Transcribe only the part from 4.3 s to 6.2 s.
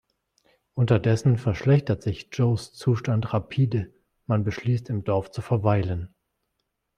beschließt im Dorf zu verweilen.